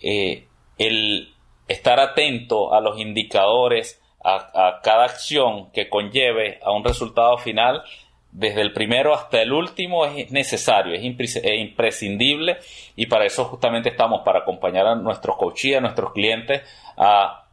[0.00, 0.46] eh,
[0.78, 1.34] el
[1.66, 7.82] estar atento a los indicadores, a, a cada acción que conlleve a un resultado final,
[8.30, 12.58] desde el primero hasta el último es necesario, es imprescindible
[12.96, 16.62] y para eso justamente estamos, para acompañar a nuestros coaches, a nuestros clientes
[16.96, 17.44] a,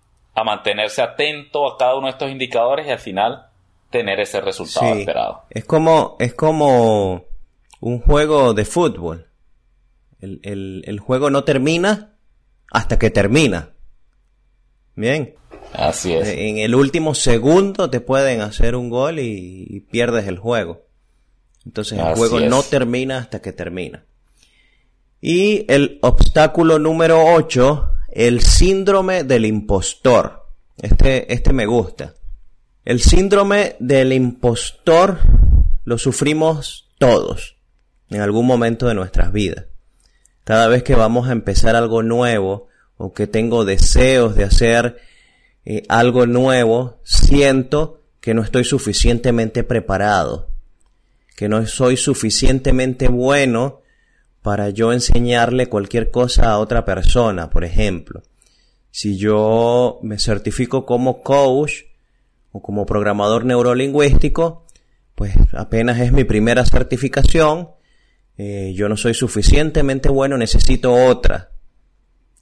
[0.43, 3.47] mantenerse atento a cada uno de estos indicadores y al final
[3.89, 5.43] tener ese resultado esperado.
[5.49, 7.23] Es como, es como
[7.79, 9.27] un juego de fútbol.
[10.19, 12.15] El, el juego no termina
[12.71, 13.69] hasta que termina.
[14.95, 15.35] Bien.
[15.77, 16.27] Así es.
[16.27, 20.85] En el último segundo te pueden hacer un gol y, pierdes el juego.
[21.65, 24.05] Entonces el juego no termina hasta que termina.
[25.21, 30.45] Y el obstáculo número 8, el síndrome del impostor.
[30.77, 32.13] Este, este me gusta.
[32.83, 35.19] El síndrome del impostor
[35.85, 37.55] lo sufrimos todos
[38.09, 39.65] en algún momento de nuestras vidas.
[40.43, 44.97] Cada vez que vamos a empezar algo nuevo o que tengo deseos de hacer
[45.65, 50.49] eh, algo nuevo, siento que no estoy suficientemente preparado,
[51.35, 53.81] que no soy suficientemente bueno
[54.41, 58.21] para yo enseñarle cualquier cosa a otra persona, por ejemplo.
[58.91, 61.85] Si yo me certifico como coach
[62.51, 64.65] o como programador neurolingüístico,
[65.15, 67.69] pues apenas es mi primera certificación,
[68.37, 71.51] eh, yo no soy suficientemente bueno, necesito otra.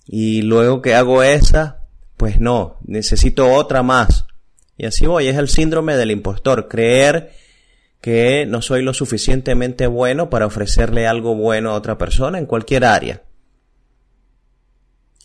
[0.06, 1.83] Y luego que hago esa,
[2.18, 4.26] pues no, necesito otra más.
[4.78, 7.32] Y así voy, es el síndrome del impostor, creer
[8.02, 12.84] que no soy lo suficientemente bueno para ofrecerle algo bueno a otra persona en cualquier
[12.84, 13.22] área.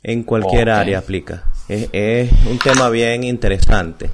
[0.04, 1.50] En cualquier área aplica.
[1.68, 4.10] Es, un tema bien interesante.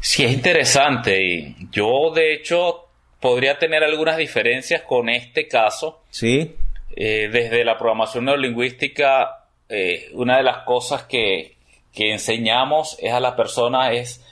[0.00, 2.88] Sí, es interesante y yo de hecho
[3.20, 6.02] podría tener algunas diferencias con este caso.
[6.10, 6.56] Sí.
[6.96, 11.57] Eh, desde la programación neurolingüística, eh, una de las cosas que,
[11.92, 14.24] que enseñamos es a las personas es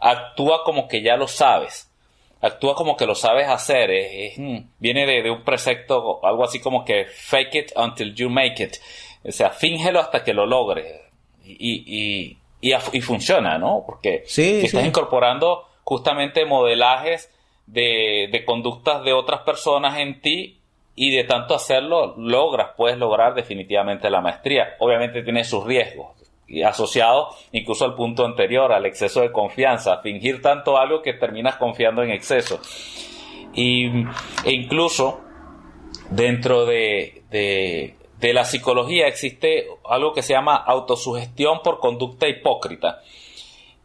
[0.00, 1.90] actúa como que ya lo sabes.
[2.40, 3.90] Actúa como que lo sabes hacer.
[4.36, 8.76] Mm, viene de, un precepto, algo así como que fake it until you make it.
[9.26, 11.00] O sea, fíngelo hasta que lo logres.
[11.44, 13.82] Y, y, funciona, ¿no?
[13.84, 17.30] Porque estás incorporando justamente modelajes
[17.66, 20.60] de, de conductas de otras personas en ti
[20.94, 24.76] y de tanto hacerlo logras, puedes lograr definitivamente la maestría.
[24.78, 26.29] Obviamente tiene sus riesgos y
[26.64, 32.02] asociado incluso al punto anterior, al exceso de confianza, fingir tanto algo que terminas confiando
[32.02, 32.60] en exceso.
[33.54, 33.86] Y,
[34.44, 35.20] e incluso
[36.10, 43.00] dentro de, de, la psicología existe algo que se llama autosugestión por conducta hipócrita.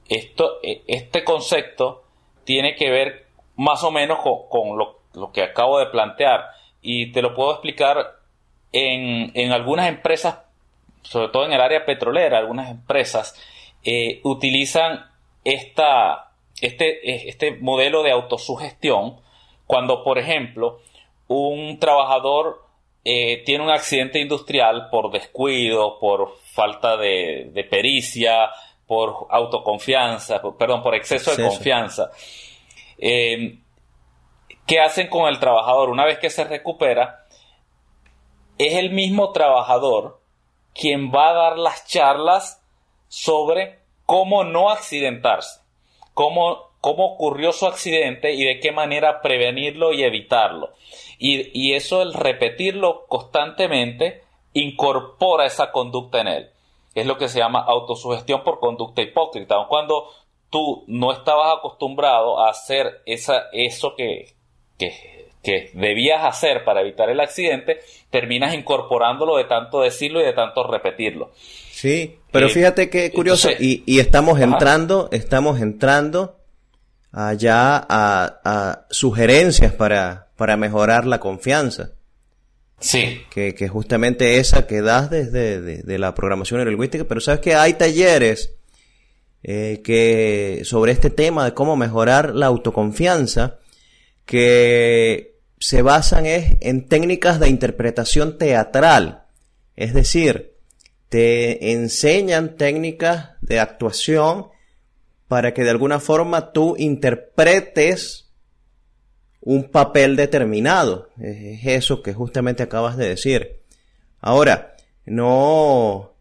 [0.07, 2.03] Esto, e, este concepto
[2.43, 6.49] tiene que ver más o menos con, lo, lo, que acabo de plantear
[6.81, 8.17] y te lo puedo explicar
[8.71, 10.39] en, en algunas empresas,
[11.05, 13.35] sobre todo en el área petrolera, algunas empresas
[13.83, 15.05] eh, utilizan
[15.43, 19.21] esta, este, este modelo de autosugestión
[19.67, 20.79] cuando, por ejemplo,
[21.27, 22.63] un trabajador
[23.03, 28.49] eh, tiene un accidente industrial por descuido, por falta de, pericia,
[28.87, 32.09] por autoconfianza, perdón, por exceso, de confianza.
[32.97, 33.59] Eh,
[34.65, 35.89] ¿Qué hacen con el trabajador?
[35.89, 37.27] Una vez que se recupera,
[38.57, 40.24] es el mismo trabajador
[40.75, 42.61] quien va a dar las charlas
[43.07, 45.61] sobre cómo no accidentarse,
[46.13, 50.73] cómo, cómo ocurrió su accidente y de qué manera prevenirlo y evitarlo.
[51.17, 56.49] Y, eso, el repetirlo constantemente, incorpora esa conducta en él.
[56.93, 59.55] Es lo que se llama autosugestión por conducta hipócrita.
[59.69, 60.09] Cuando
[60.49, 64.35] tú no estabas acostumbrado a hacer esa, eso que,
[65.45, 67.79] que debías hacer para evitar el accidente,
[68.09, 71.31] terminas incorporándolo de tanto decirlo y de tanto repetirlo.
[71.71, 76.37] Sí, pero eh, fíjate qué curioso, y, y, estamos entrando, estamos entrando
[77.11, 81.91] allá a, a sugerencias para, para mejorar la confianza.
[82.79, 83.21] Sí.
[83.29, 87.73] Que, que justamente esa que das desde de, la programación neurolingüística, pero sabes que hay
[87.73, 88.55] talleres
[89.43, 93.59] eh, que sobre este tema de cómo mejorar la autoconfianza
[94.25, 99.25] que se basan es en técnicas de interpretación teatral.
[99.75, 100.55] Es decir,
[101.09, 104.47] te enseñan técnicas de actuación
[105.27, 108.29] para que de alguna forma tú interpretes
[109.41, 111.09] un papel determinado.
[111.19, 113.61] Es eso que justamente acabas de decir.
[114.19, 116.13] Ahora, no,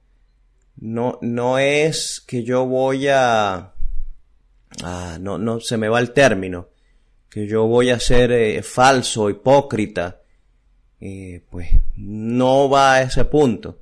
[0.77, 3.73] no, no es que yo voy a,
[4.83, 6.74] ah, no, no se me va el término
[7.35, 10.21] que yo voy a ser eh, falso, hipócrita,
[11.01, 13.81] eh, pues no va a ese punto.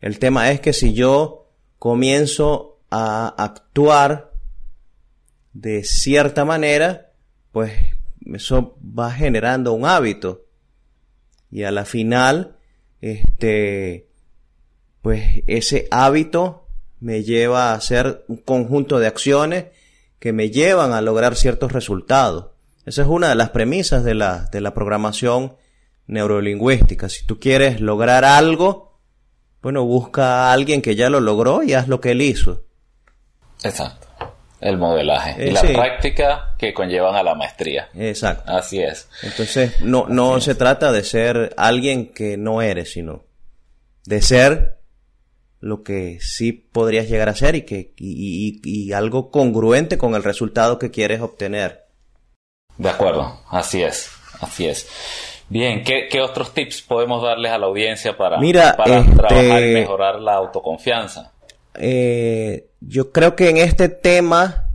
[0.00, 4.32] El tema es que si yo comienzo a actuar
[5.52, 7.12] de cierta manera,
[7.52, 7.70] pues
[8.34, 10.46] eso va generando un hábito.
[11.52, 12.56] Y a la final,
[13.00, 14.08] este,
[15.02, 16.66] pues ese hábito
[16.98, 19.66] me lleva a hacer un conjunto de acciones
[20.18, 22.57] que me llevan a lograr ciertos resultados.
[22.88, 25.56] Esa es una de las premisas de la, de la programación
[26.06, 27.10] neurolingüística.
[27.10, 28.98] Si tú quieres lograr algo,
[29.60, 32.64] bueno, busca a alguien que ya lo logró y haz lo que él hizo.
[33.62, 34.06] Exacto.
[34.60, 37.90] El modelaje y eh, la práctica que conllevan a la maestría.
[37.94, 38.50] Exacto.
[38.50, 39.06] Así es.
[39.22, 43.26] Entonces, no, no se trata de ser alguien que no eres, sino
[44.06, 44.78] de ser
[45.60, 50.24] lo que sí podrías llegar a ser y que y, y algo congruente con el
[50.24, 51.87] resultado que quieres obtener.
[52.78, 54.10] De acuerdo, así es,
[54.40, 54.88] así es.
[55.48, 58.38] Bien, ¿qué, otros tips podemos darles a la audiencia para,
[58.76, 61.32] para este, trabajar y mejorar la autoconfianza?
[61.74, 64.68] Eh, yo creo que en este tema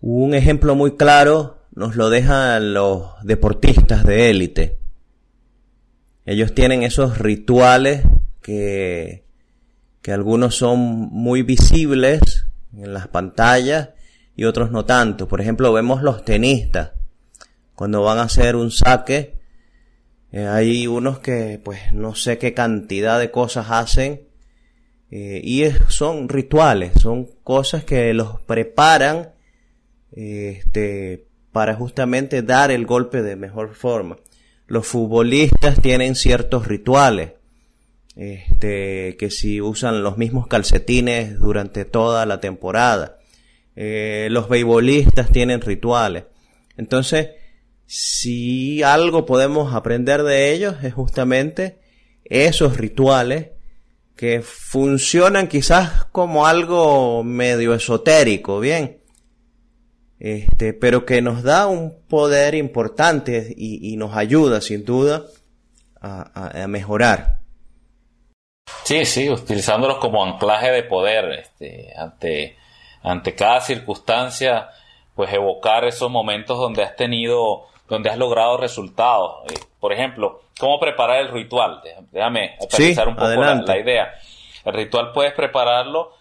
[0.00, 4.78] un ejemplo muy claro nos lo dejan los deportistas de élite.
[6.26, 8.02] Ellos tienen esos rituales
[8.42, 9.24] que,
[10.02, 13.90] que algunos son muy visibles en las pantallas
[14.36, 15.28] y otros no tanto.
[15.28, 16.92] Por ejemplo, vemos los tenistas.
[17.74, 19.38] Cuando van a hacer un saque,
[20.30, 24.22] eh, hay unos que pues no sé qué cantidad de cosas hacen
[25.10, 29.32] eh, y son rituales, son cosas que los preparan
[30.12, 34.16] este, para justamente dar el golpe de mejor forma.
[34.66, 37.32] Los futbolistas tienen ciertos rituales,
[38.16, 43.18] este, que si usan los mismos calcetines durante toda la temporada
[43.76, 46.24] eh, los beisbolistas tienen rituales.
[46.76, 47.30] Entonces,
[47.86, 51.78] si algo podemos aprender de ellos es justamente
[52.24, 53.50] esos rituales
[54.16, 59.02] que funcionan quizás como algo medio esotérico, bien,
[60.18, 65.24] este, pero que nos da un poder importante y, nos ayuda sin duda
[66.00, 67.40] a, mejorar.
[68.84, 72.56] Sí, sí, utilizándolos como anclaje de poder este, ante,
[73.02, 74.70] ante cada circunstancia,
[75.14, 79.44] pues evocar esos momentos donde has tenido, donde has logrado resultados.
[79.50, 81.82] Eh, por ejemplo, ¿cómo preparar el ritual?
[82.10, 84.12] Déjame aterrizar un poco la idea.
[84.64, 86.12] El ritual puedes prepararlo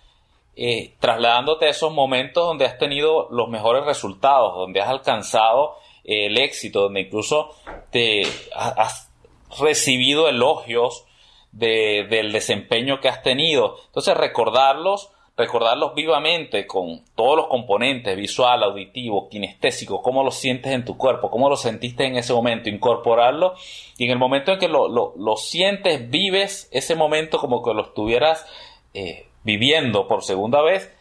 [0.55, 6.25] eh, trasladándote a esos momentos donde has tenido los mejores resultados, donde has alcanzado eh,
[6.25, 7.55] el éxito, donde incluso
[7.89, 8.23] te
[8.53, 9.11] has
[9.59, 11.05] recibido elogios
[11.51, 13.77] del desempeño que has tenido.
[13.87, 20.85] Entonces recordarlos, recordarlos vivamente con todos los componentes, visual, auditivo, kinestésico, cómo lo sientes en
[20.85, 23.55] tu cuerpo, cómo lo sentiste en ese momento, incorporarlo
[23.97, 27.83] y en el momento en que lo, lo, sientes, vives ese momento como que lo
[27.83, 28.45] estuvieras
[28.93, 30.93] eh, viviendo por segunda vez,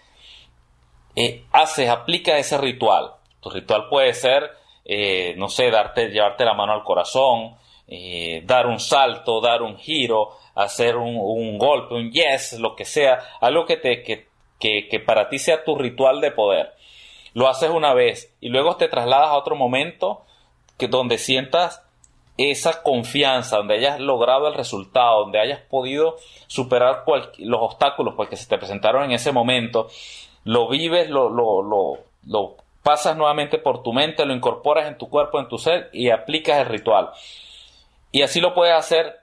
[1.17, 3.13] eh, haces, aplica ese ritual.
[3.41, 4.51] Tu ritual puede ser,
[4.85, 7.57] eh, no sé, darte, llevarte la mano al corazón,
[8.45, 13.67] dar un salto, dar un giro, hacer un, golpe, un yes, lo que sea, algo
[13.67, 16.75] que, te, que, que, que para ti sea tu ritual de poder.
[17.35, 20.23] Lo haces una vez y luego te trasladas a otro momento
[20.77, 21.83] que donde sientas
[22.37, 27.05] esa confianza, donde hayas logrado el resultado, donde hayas podido superar
[27.39, 29.89] los obstáculos pues, que se te presentaron en ese momento,
[30.45, 35.09] lo vives, lo, lo, lo, lo pasas nuevamente por tu mente, lo incorporas en tu
[35.11, 37.11] cuerpo, en tu ser y aplicas el ritual.
[38.11, 39.20] Y así lo puedes hacer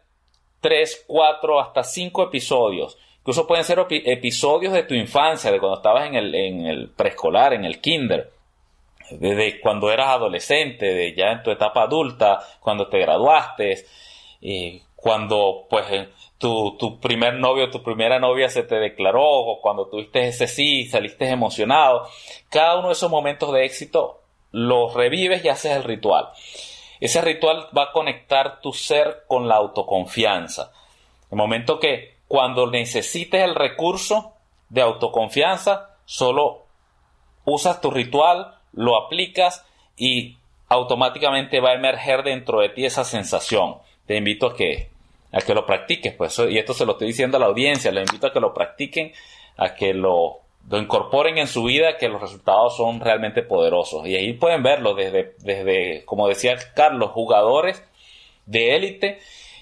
[0.62, 2.98] tres, cuatro, hasta cinco episodios.
[3.20, 7.54] Incluso pueden ser episodios de tu infancia, de cuando estabas en el, en el preescolar,
[7.54, 8.32] en el kinder
[9.12, 13.86] desde cuando eras adolescente, de ya en tu etapa adulta, cuando te graduaste,
[14.96, 19.88] cuando pues eh, tu, tu primer novio, tu primera novia se te declaró, o cuando
[19.88, 22.08] tuviste ese sí, saliste emocionado.
[22.50, 26.30] Cada uno de esos momentos de éxito los revives y haces el ritual.
[27.00, 30.72] Ese ritual va a conectar tu ser con la autoconfianza.
[31.32, 34.34] El momento que cuando necesites el recurso
[34.70, 36.66] de autoconfianza, solo
[37.46, 40.38] usas tu ritual, lo aplicas y
[40.70, 43.78] automáticamente va a emerger dentro de ti esa sensación.
[44.06, 44.90] Te invito a que,
[45.32, 48.08] a que lo practiques, pues, y esto se lo estoy diciendo a la audiencia, les
[48.08, 49.14] invito a que lo practiquen,
[49.56, 54.06] a que lo, lo incorporen en su vida, que los resultados son realmente poderosos.
[54.08, 57.84] Y ahí pueden verlo desde, desde como decía Carlos, jugadores
[58.46, 59.20] de élite.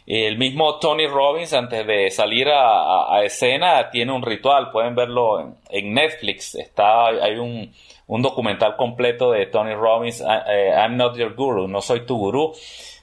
[0.07, 4.69] El mismo Tony Robbins, antes de salir a, escena, tiene un ritual.
[4.71, 6.53] Pueden verlo en, en Netflix.
[6.55, 7.73] Está, hay un,
[8.07, 12.53] un documental completo de Tony Robbins, eh, I'm Not Your Guru, no soy tu gurú,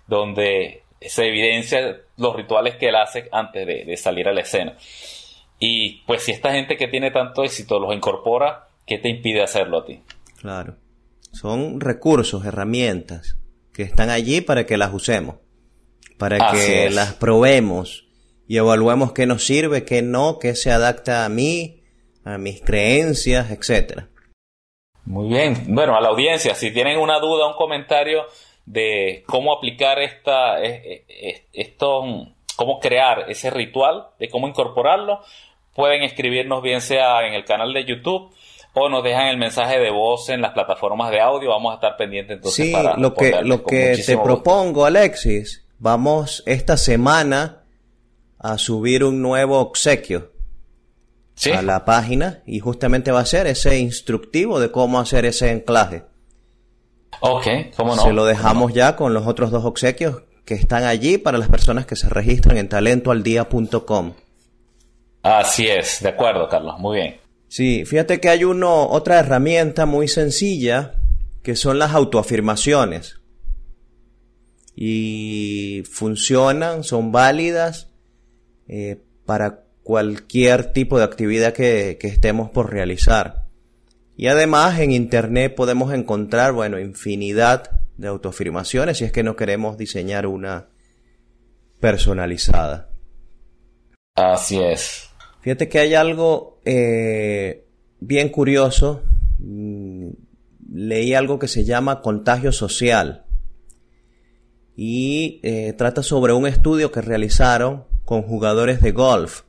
[0.07, 4.77] donde se evidencia los rituales que él hace antes de, salir a la escena.
[5.65, 9.79] Y pues si esta gente que tiene tanto éxito los incorpora, ¿qué te impide hacerlo
[9.79, 10.03] a ti?
[10.41, 10.75] Claro.
[11.31, 13.37] Son recursos, herramientas
[13.73, 15.37] que están allí para que las usemos,
[16.19, 18.09] para que las probemos
[18.49, 21.85] y evaluemos qué nos sirve, qué no, qué se adapta a mí,
[22.25, 24.09] a mis creencias, etcétera.
[25.05, 25.67] Muy bien.
[25.69, 28.25] Bueno, a la audiencia, si tienen una duda, un comentario
[28.67, 32.03] de cómo aplicar esta, esto,
[32.57, 35.21] cómo crear ese ritual, de cómo incorporarlo,
[35.75, 38.33] pueden escribirnos bien sea en el canal de YouTube
[38.75, 41.51] o nos dejan el mensaje de voz en las plataformas de audio.
[41.51, 46.77] Vamos a estar pendientes entonces sí, lo que lo que te propongo, Alexis, vamos esta
[46.77, 47.63] semana
[48.39, 50.33] a subir un nuevo obsequio
[51.55, 56.05] a la página y justamente va a ser ese instructivo de cómo hacer ese anclaje.
[57.21, 57.47] Ok,
[57.77, 58.03] cómo no.
[58.03, 61.87] Se lo dejamos ya con los otros dos obsequios que están allí para las personas
[61.87, 64.13] que se registran en talentoaldía.com.
[65.23, 67.21] Así es, de acuerdo, Carlos, muy bien.
[67.49, 70.95] Sí, fíjate que hay uno, otra herramienta muy sencilla
[71.43, 73.21] que son las autoafirmaciones.
[74.75, 77.91] Y funcionan, son válidas
[78.69, 83.47] eh, para cualquier tipo de actividad que, estemos por realizar.
[84.17, 89.77] Y además en Internet podemos encontrar, bueno, infinidad de autoafirmaciones si es que no queremos
[89.77, 90.69] diseñar una
[91.81, 92.89] personalizada.
[94.15, 95.12] Así es.
[95.43, 97.67] Fíjate que hay algo eh,
[98.01, 99.03] bien curioso.
[99.39, 103.27] Leí algo que se llama contagio social.
[104.75, 109.43] Y eh, trata sobre un estudio que realizaron con jugadores de golf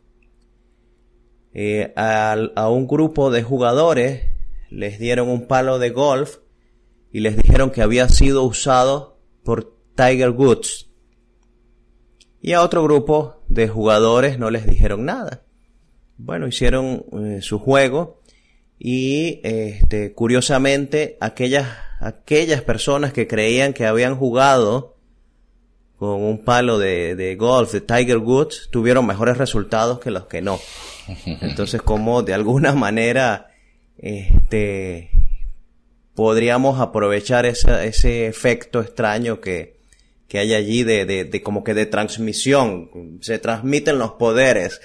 [1.55, 4.23] eh, a, un grupo de jugadores
[4.71, 6.37] les dieron un palo de golf
[7.11, 10.89] y les dijeron que había sido usado por Tiger Woods.
[12.41, 15.43] Y a otro grupo de jugadores no les dijeron nada.
[16.17, 18.21] Bueno, hicieron eh, su juego
[18.79, 21.67] y este, curiosamente aquellas,
[21.99, 24.95] aquellas personas que creían que habían jugado
[25.97, 30.41] con un palo de, de golf de Tiger Woods tuvieron mejores resultados que los que
[30.41, 30.59] no.
[31.25, 33.47] Entonces, como de alguna manera
[33.97, 35.11] este,
[36.15, 39.77] podríamos aprovechar ese efecto extraño que,
[40.27, 44.81] que hay allí de, de, de, como que de transmisión, se transmiten los poderes.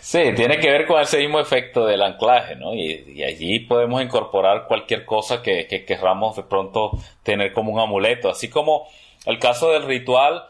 [0.00, 2.74] Sí, tiene que ver con ese mismo efecto del anclaje, ¿no?
[2.74, 8.28] Y, allí podemos incorporar cualquier cosa que, que querramos de pronto tener como un amuleto,
[8.28, 8.86] así como
[9.26, 10.44] el caso del ritual,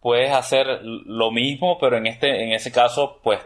[0.00, 3.40] puedes hacer lo mismo, pero en este, en ese caso, pues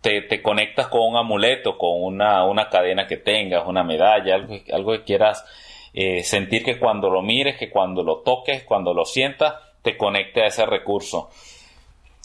[0.00, 4.56] te, te, conectas con un amuleto, con una, una cadena que tengas, una medalla, algo,
[4.72, 5.44] algo que quieras
[5.92, 10.42] eh, sentir que cuando lo mires, que cuando lo toques, cuando lo sientas, te conecte
[10.42, 11.30] a ese recurso.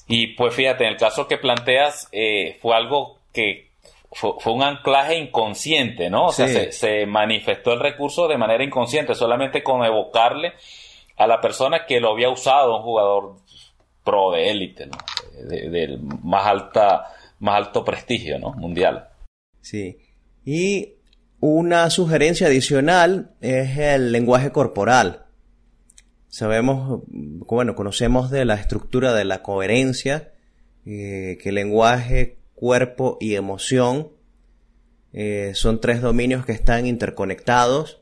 [0.08, 3.72] Y pues fíjate, en el caso que planteas, eh, fue algo que
[4.12, 6.28] fue, un anclaje inconsciente, ¿no?
[6.28, 10.54] O sea, se, se, manifestó el recurso de manera inconsciente, solamente con evocarle
[11.18, 13.36] a la persona que lo había usado, un jugador
[14.04, 14.98] pro de élite, ¿no?
[15.50, 18.54] De, más alta más alto prestigio ¿no?
[18.54, 19.10] mundial.
[19.62, 19.98] Sí.
[20.46, 20.94] Y
[21.40, 25.25] una sugerencia adicional es el lenguaje corporal.
[26.36, 30.34] Sabemos, bueno, conocemos de la estructura de la coherencia,
[30.86, 34.10] eh, que lenguaje, cuerpo y emoción
[35.14, 38.02] eh, son tres dominios que están interconectados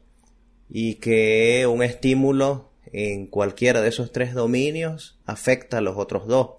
[0.68, 6.54] y que un estímulo en cualquiera de esos tres dominios afecta a los otros dos.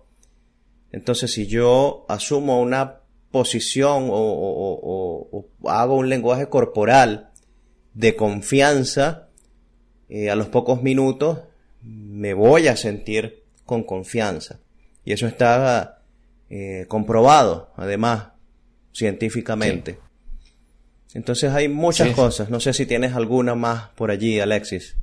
[0.92, 3.00] Entonces, si yo asumo una
[3.32, 7.32] posición o, hago un lenguaje corporal
[7.94, 9.30] de confianza,
[10.08, 11.40] eh, a los pocos minutos
[11.84, 14.60] me voy a sentir con confianza.
[15.04, 16.02] Y eso está
[16.50, 18.28] eh, comprobado, además,
[18.92, 19.98] científicamente.
[21.14, 22.50] Entonces hay muchas cosas.
[22.50, 24.96] No sé si tienes alguna más por allí, Alexis.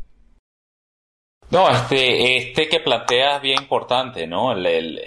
[1.51, 4.53] No, este, este que planteas es bien importante, ¿no?
[4.53, 4.99] el,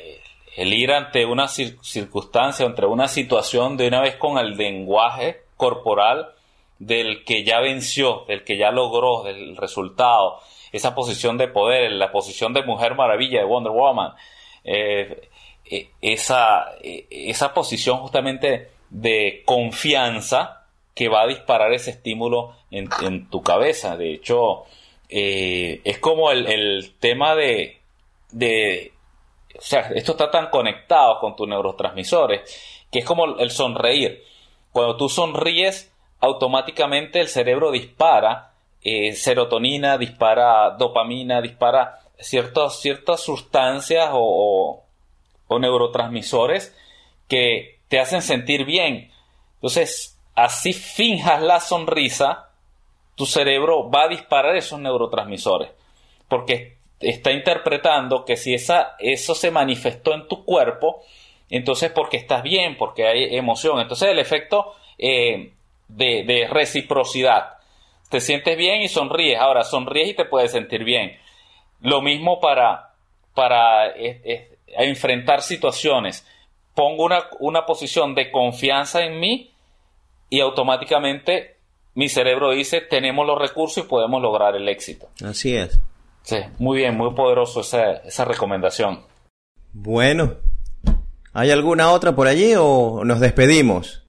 [0.56, 6.28] el ir ante una circunstancia, entre una situación de una vez con el lenguaje corporal
[6.78, 10.40] del que ya venció, del que ya logró, del resultado,
[10.74, 14.12] esa posición de poder, la posición de Mujer Maravilla de Wonder Woman,
[14.64, 15.28] eh,
[15.70, 23.30] eh, esa, eh, esa posición justamente de confianza que va a disparar ese estímulo en,
[23.30, 23.96] tu cabeza.
[23.96, 24.64] De hecho,
[25.08, 27.78] es como el, el tema de,
[28.32, 28.92] de
[29.56, 32.40] o sea, esto está tan conectado con tus neurotransmisores
[32.90, 34.24] que es como el sonreír.
[34.72, 38.53] Cuando tú sonríes, automáticamente el cerebro dispara
[38.84, 42.80] eh, serotonina, dispara dopamina, dispara ciertas,
[43.20, 44.82] sustancias o,
[45.50, 46.76] neurotransmisores
[47.28, 49.10] que te hacen sentir bien.
[49.54, 52.50] Entonces, así finjas la sonrisa,
[53.14, 55.70] tu cerebro va a disparar esos neurotransmisores.
[56.28, 61.02] Porque está interpretando que si esa, eso se manifestó en tu cuerpo,
[61.50, 63.80] entonces porque estás bien, porque hay emoción.
[63.80, 65.52] Entonces el efecto eh,
[65.88, 67.58] de, reciprocidad.
[68.08, 69.38] Te sientes bien y sonríes.
[69.38, 71.16] Ahora, sonríes y te puedes sentir bien.
[71.80, 72.94] Lo mismo para,
[73.34, 73.92] para
[74.66, 76.26] enfrentar situaciones.
[76.74, 79.52] Pongo una, una posición de confianza en mí
[80.30, 81.56] y automáticamente
[81.94, 85.08] mi cerebro dice tenemos los recursos y podemos lograr el éxito.
[85.24, 85.78] Así es.
[86.22, 89.04] Sí, muy bien, muy poderoso esa, esa recomendación.
[89.72, 90.34] Bueno,
[91.32, 94.04] ¿hay alguna otra por allí o nos despedimos?